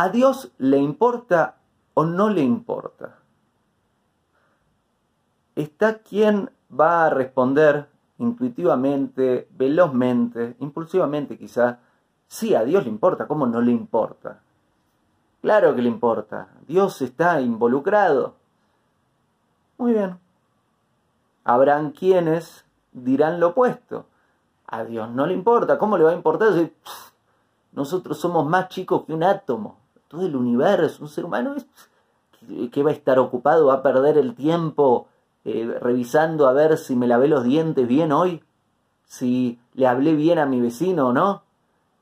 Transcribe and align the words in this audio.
¿A 0.00 0.10
Dios 0.10 0.52
le 0.58 0.78
importa 0.78 1.56
o 1.94 2.04
no 2.04 2.28
le 2.28 2.40
importa? 2.40 3.16
Está 5.56 5.98
quien 5.98 6.52
va 6.70 7.06
a 7.06 7.10
responder 7.10 7.88
intuitivamente, 8.18 9.48
velozmente, 9.50 10.54
impulsivamente 10.60 11.36
quizá, 11.36 11.80
sí, 12.28 12.54
a 12.54 12.62
Dios 12.62 12.84
le 12.84 12.90
importa, 12.90 13.26
¿cómo 13.26 13.48
no 13.48 13.60
le 13.60 13.72
importa? 13.72 14.38
Claro 15.42 15.74
que 15.74 15.82
le 15.82 15.88
importa, 15.88 16.46
Dios 16.68 17.02
está 17.02 17.40
involucrado. 17.40 18.36
Muy 19.78 19.94
bien. 19.94 20.16
Habrán 21.42 21.90
quienes 21.90 22.64
dirán 22.92 23.40
lo 23.40 23.48
opuesto. 23.48 24.06
A 24.68 24.84
Dios 24.84 25.10
no 25.10 25.26
le 25.26 25.34
importa, 25.34 25.76
¿cómo 25.76 25.98
le 25.98 26.04
va 26.04 26.12
a 26.12 26.14
importar? 26.14 26.50
nosotros 27.72 28.18
somos 28.18 28.46
más 28.46 28.68
chicos 28.68 29.04
que 29.04 29.12
un 29.12 29.22
átomo, 29.22 29.78
todo 30.08 30.26
el 30.26 30.36
universo, 30.36 31.02
un 31.02 31.08
ser 31.08 31.24
humano 31.24 31.54
que 32.72 32.82
va 32.82 32.90
a 32.90 32.94
estar 32.94 33.18
ocupado, 33.18 33.66
va 33.66 33.74
a 33.74 33.82
perder 33.82 34.16
el 34.16 34.34
tiempo 34.34 35.06
eh, 35.44 35.78
revisando 35.80 36.46
a 36.46 36.52
ver 36.52 36.76
si 36.78 36.96
me 36.96 37.06
lavé 37.06 37.28
los 37.28 37.44
dientes 37.44 37.86
bien 37.86 38.12
hoy, 38.12 38.42
si 39.04 39.58
le 39.74 39.86
hablé 39.86 40.14
bien 40.14 40.38
a 40.38 40.46
mi 40.46 40.60
vecino 40.60 41.08
o 41.08 41.12
no. 41.12 41.42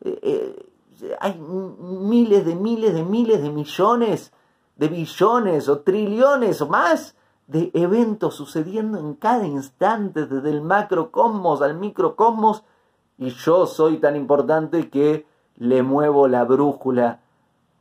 Eh, 0.02 0.18
eh, 0.22 1.16
hay 1.20 1.38
miles 1.38 2.46
de 2.46 2.54
miles 2.54 2.94
de 2.94 3.04
miles 3.04 3.42
de 3.42 3.50
millones, 3.50 4.32
de 4.76 4.88
billones 4.88 5.68
o 5.68 5.80
trillones 5.80 6.60
o 6.62 6.68
más 6.68 7.14
de 7.46 7.70
eventos 7.74 8.34
sucediendo 8.34 8.98
en 8.98 9.14
cada 9.14 9.46
instante, 9.46 10.26
desde 10.26 10.50
el 10.50 10.62
macrocosmos 10.62 11.62
al 11.62 11.76
microcosmos, 11.76 12.64
y 13.18 13.30
yo 13.30 13.66
soy 13.66 13.98
tan 13.98 14.16
importante 14.16 14.90
que 14.90 15.26
le 15.56 15.82
muevo 15.82 16.28
la 16.28 16.44
brújula 16.44 17.20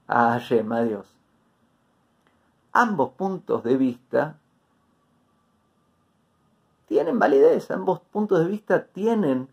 a 0.08 0.32
Hashem, 0.32 0.70
Dios. 0.88 1.08
Ambos 2.72 3.12
puntos 3.12 3.64
de 3.64 3.78
vista 3.78 4.40
tienen 6.88 7.20
validez, 7.20 7.72
ambos 7.72 8.02
puntos 8.02 8.40
de 8.40 8.46
vista 8.46 8.86
tienen 8.86 9.50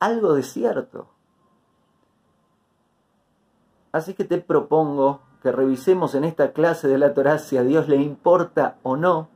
algo 0.00 0.34
de 0.34 0.42
cierto. 0.42 1.06
Así 3.92 4.14
que 4.14 4.24
te 4.24 4.38
propongo 4.38 5.20
que 5.42 5.52
revisemos 5.52 6.14
en 6.14 6.24
esta 6.24 6.52
clase 6.52 6.88
de 6.88 6.98
la 6.98 7.14
Torah 7.14 7.38
si 7.38 7.56
a 7.56 7.62
Dios 7.62 7.88
le 7.88 7.96
importa 7.96 8.78
o 8.82 8.96
no. 8.96 9.28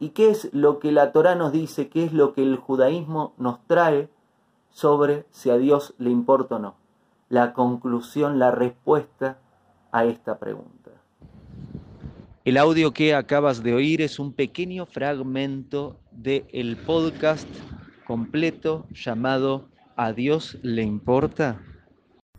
¿Y 0.00 0.10
qué 0.10 0.30
es 0.30 0.52
lo 0.52 0.78
que 0.78 0.92
la 0.92 1.12
Torah 1.12 1.34
nos 1.34 1.52
dice? 1.52 1.88
¿Qué 1.88 2.04
es 2.04 2.12
lo 2.12 2.34
que 2.34 2.42
el 2.42 2.56
judaísmo 2.56 3.32
nos 3.38 3.64
trae 3.66 4.10
sobre 4.76 5.24
si 5.30 5.48
a 5.48 5.56
Dios 5.56 5.94
le 5.96 6.10
importa 6.10 6.56
o 6.56 6.58
no? 6.58 6.76
La 7.30 7.54
conclusión, 7.54 8.38
la 8.38 8.50
respuesta 8.50 9.38
a 9.90 10.04
esta 10.04 10.38
pregunta. 10.38 10.90
El 12.44 12.58
audio 12.58 12.92
que 12.92 13.14
acabas 13.14 13.62
de 13.62 13.72
oír 13.72 14.02
es 14.02 14.18
un 14.18 14.34
pequeño 14.34 14.84
fragmento 14.84 15.96
del 16.12 16.76
podcast 16.76 17.48
completo 18.06 18.84
llamado 18.92 19.70
¿A 19.96 20.12
Dios 20.12 20.58
le 20.60 20.82
importa? 20.82 21.58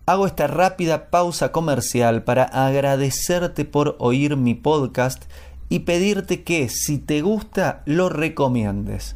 Hago 0.05 0.27
esta 0.27 0.45
rápida 0.45 1.09
pausa 1.09 1.51
comercial 1.51 2.23
para 2.23 2.43
agradecerte 2.43 3.65
por 3.65 3.95
oír 3.97 4.37
mi 4.37 4.53
podcast 4.53 5.25
y 5.69 5.79
pedirte 5.79 6.43
que 6.43 6.69
si 6.69 6.99
te 6.99 7.21
gusta 7.21 7.81
lo 7.87 8.09
recomiendes. 8.09 9.15